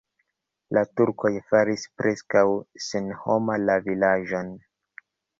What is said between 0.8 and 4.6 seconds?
turkoj faris preskaŭ senhoma la vilaĝon.